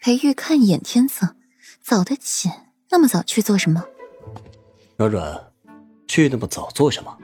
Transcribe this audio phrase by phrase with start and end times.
[0.00, 1.34] 裴玉看一眼天色，
[1.82, 2.50] 早得紧，
[2.90, 3.84] 那么早去做什么？
[4.96, 5.52] 软软，
[6.06, 7.18] 去那么早做什么？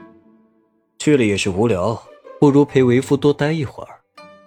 [0.99, 2.01] 去了也是无聊，
[2.39, 4.01] 不如陪为夫多待一会儿，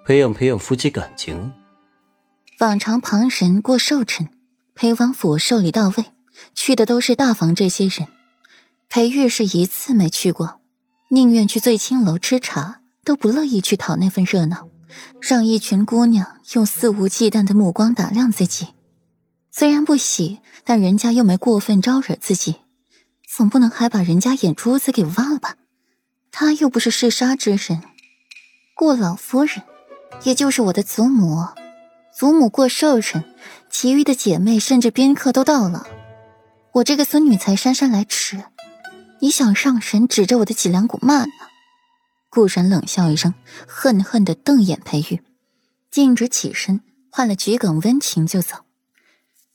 [0.05, 1.53] 培养培养夫妻感情。
[2.61, 4.29] 往常旁人过寿辰，
[4.75, 6.05] 裴王府寿礼到位，
[6.55, 8.09] 去的都是大房这些人。
[8.91, 10.61] 裴玉是一次没去过，
[11.09, 14.69] 宁愿去醉青楼吃茶，都不乐意去讨那份热闹。
[15.21, 18.69] 让一群姑娘用肆无忌惮的目光打量自己，
[19.51, 22.57] 虽然不喜，但人家又没过分招惹自己，
[23.29, 25.57] 总不能还把人家眼珠子给挖了吧？
[26.31, 27.83] 他又不是嗜杀之人。
[28.75, 29.63] 顾老夫人，
[30.25, 31.45] 也就是我的祖母，
[32.17, 33.25] 祖母过寿辰，
[33.69, 35.87] 其余的姐妹甚至宾客都到了，
[36.75, 38.43] 我这个孙女才姗姗来迟，
[39.21, 41.27] 你想上神指着我的脊梁骨骂？
[42.31, 43.35] 顾然冷笑一声，
[43.67, 45.23] 恨恨的瞪眼裴玉，
[45.91, 48.57] 径直起身，换了桔梗、温情就走。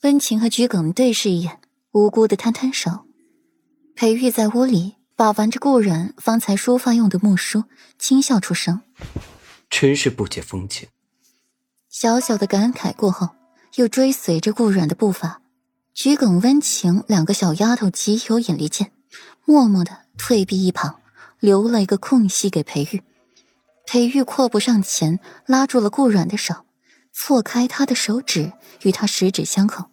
[0.02, 1.60] 温情和桔梗对视一眼，
[1.92, 3.06] 无辜的摊摊手。
[3.96, 7.64] 裴玉在屋里把玩着顾然方才书发用的木梳，
[8.00, 8.82] 轻笑出声
[9.70, 10.90] ：“真是不解风情。”
[11.90, 13.30] 小小的感慨过后，
[13.76, 15.42] 又追随着顾然的步伐。
[15.94, 18.92] 桔梗、温情两个小丫头极有眼力见，
[19.46, 21.03] 默默的退避一旁。
[21.44, 23.04] 留了一个空隙给裴玉，
[23.86, 26.64] 裴玉阔步上前，拉住了顾软的手，
[27.12, 29.88] 错开他的手指，与他十指相扣，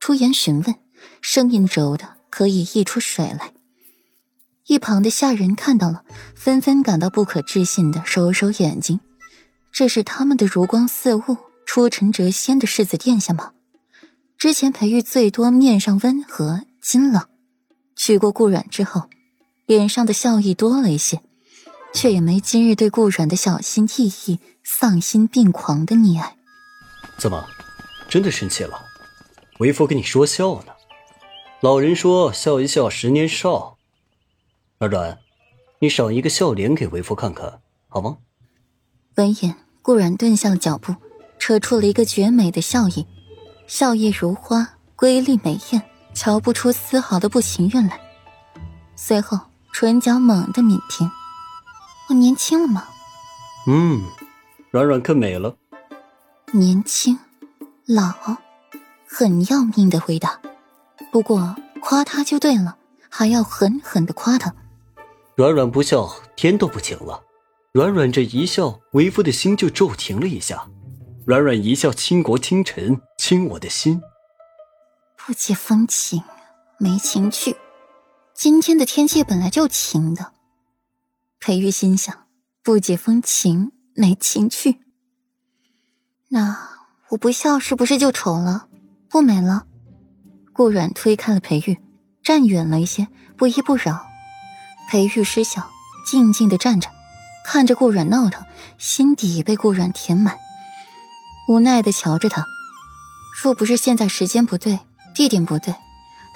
[0.00, 0.74] 出言询问，
[1.20, 3.52] 声音柔的可以溢出水来。
[4.66, 6.02] 一旁的下人看到了，
[6.34, 8.98] 纷纷感到不可置信的揉揉眼睛，
[9.70, 13.52] 这是他们的如光似雾、出尘谪仙的世子殿下吗？
[14.36, 17.24] 之前裴玉最多面上温和、金冷，
[17.94, 19.08] 娶过顾软之后。
[19.68, 21.20] 脸上的笑意多了一些，
[21.92, 26.38] 却也没今日对顾软的小心翼翼、丧心病狂的溺爱。
[27.18, 27.46] 怎么，
[28.08, 28.80] 真的生气了？
[29.58, 30.72] 为夫跟你说笑呢。
[31.60, 33.76] 老人说笑一笑，十年少。
[34.78, 35.18] 软软，
[35.80, 38.16] 你赏一个笑脸给为夫看看，好吗？
[39.16, 40.96] 闻言，顾软顿下了脚步，
[41.38, 43.06] 扯出了一个绝美的笑意，
[43.66, 45.82] 笑靥如花，瑰丽美艳，
[46.14, 48.00] 瞧不出丝毫的不情愿来。
[48.96, 49.38] 随后。
[49.80, 51.08] 唇角猛地抿平，
[52.08, 52.88] 我年轻了吗？
[53.68, 54.02] 嗯，
[54.72, 55.54] 软软更美了。
[56.50, 57.16] 年轻，
[57.86, 58.12] 老，
[59.06, 60.40] 很要命的回答。
[61.12, 62.76] 不过夸他就对了，
[63.08, 64.52] 还要狠狠的夸他。
[65.36, 67.22] 软软不笑，天都不晴了。
[67.70, 70.66] 软软这一笑，为夫的心就骤停了一下。
[71.24, 74.02] 软软一笑倾国倾城，倾我的心。
[75.16, 76.20] 不解风情，
[76.78, 77.56] 没情趣。
[78.40, 80.32] 今天的天气本来就晴的，
[81.40, 82.28] 裴玉心想：
[82.62, 84.78] 不解风情，没情趣。
[86.28, 86.56] 那
[87.08, 88.68] 我不笑是不是就丑了，
[89.10, 89.66] 不美了？
[90.52, 91.80] 顾软推开了裴玉，
[92.22, 94.06] 站远了一些，不依不饶。
[94.88, 95.68] 裴玉失笑，
[96.06, 96.88] 静静的站着，
[97.44, 98.46] 看着顾软闹腾，
[98.78, 100.38] 心底被顾软填满，
[101.48, 102.46] 无奈的瞧着他。
[103.42, 104.78] 若不是现在时间不对，
[105.12, 105.74] 地点不对。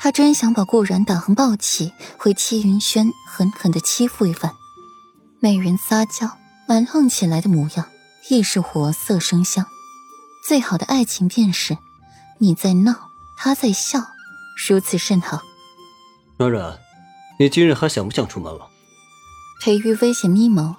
[0.02, 4.52] 他真想把顾然打横抱起，回七云轩狠狠的欺负一番。
[5.38, 6.28] 美人撒娇
[6.66, 7.86] 蛮横起来的模样，
[8.28, 9.64] 亦是活色生香。
[10.44, 11.78] 最好的爱情便是，
[12.38, 14.00] 你在闹，他在笑，
[14.68, 15.40] 如此甚好。
[16.36, 16.80] 软软，
[17.38, 18.70] 你今日还想不想出门了？
[19.62, 20.74] 裴玉危险眯眸，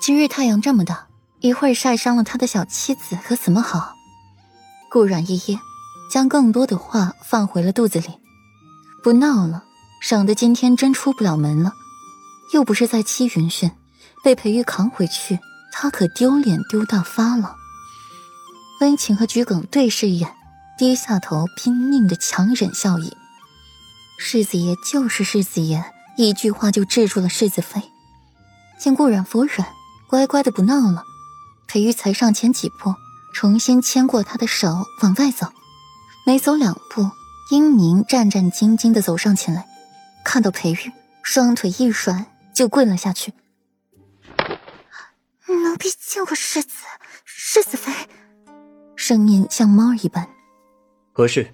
[0.00, 1.06] 今日太阳这么大，
[1.38, 3.94] 一会儿晒伤了他的小妻子，可怎么好？
[4.90, 5.60] 顾软一噎，
[6.10, 8.18] 将更多的话放回了肚子里。
[9.02, 9.64] 不闹了，
[10.00, 11.72] 省得今天真出不了门了。
[12.52, 13.76] 又不是在七云轩，
[14.22, 15.40] 被裴玉扛回去，
[15.72, 17.56] 他可丢脸丢大发了。
[18.80, 20.34] 温情和桔梗对视一眼，
[20.78, 23.12] 低下头，拼命的强忍笑意。
[24.18, 25.84] 世子爷就是世子爷，
[26.16, 27.82] 一句话就制住了世子妃。
[28.78, 29.68] 见顾染服软，
[30.08, 31.02] 乖乖的不闹了，
[31.66, 32.94] 裴玉才上前几步，
[33.34, 35.48] 重新牵过他的手往外走。
[36.24, 37.10] 没走两步。
[37.52, 39.68] 英宁战战兢兢的走上前来，
[40.24, 40.90] 看到裴玉，
[41.22, 43.34] 双腿一软就跪了下去。
[45.46, 46.70] 奴婢见过世子，
[47.26, 47.92] 世子妃，
[48.96, 50.26] 声音像猫儿一般。
[51.12, 51.52] 何事？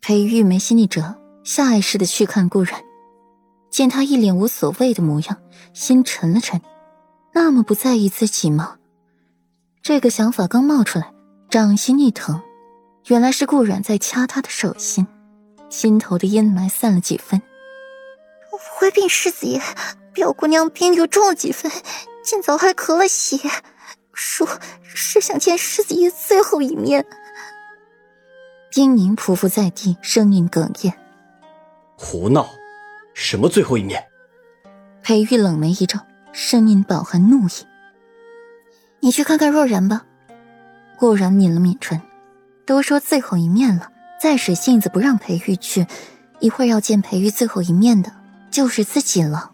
[0.00, 2.82] 裴玉没心一折，下意识的去看顾然，
[3.70, 5.36] 见他一脸无所谓的模样，
[5.74, 6.58] 心沉了沉。
[7.34, 8.78] 那么不在意自己吗？
[9.82, 11.12] 这个想法刚冒出来，
[11.50, 12.40] 掌心一疼。
[13.06, 15.06] 原来是顾软在掐他的手心，
[15.68, 17.42] 心头的阴霾散了几分。
[18.78, 19.60] 回禀世子爷，
[20.12, 21.70] 表姑娘病又重了几分，
[22.24, 23.38] 今早还咳了血，
[24.12, 24.46] 说
[24.82, 27.04] 是想见世子爷最后一面。
[28.70, 30.94] 丁宁匍匐在地，声音哽咽
[31.98, 32.48] ：“胡闹！
[33.14, 34.02] 什么最后一面？”
[35.02, 35.98] 裴玉冷眉一皱，
[36.32, 37.66] 声音饱含怒意
[39.00, 40.06] ：“你去看看若然吧。”
[40.96, 42.00] 顾然抿了抿唇，
[42.66, 45.86] 都说最后一面了，再使性子不让裴玉去，
[46.40, 48.12] 一会儿要见裴玉最后一面的
[48.50, 49.51] 就是自己了。